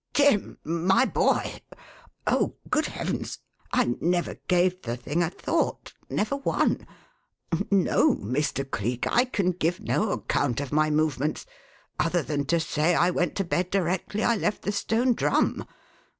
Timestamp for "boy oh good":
1.05-2.87